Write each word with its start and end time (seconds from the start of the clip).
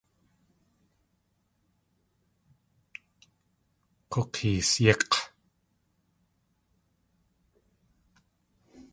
K̲ukeesyík̲! 4.11 5.13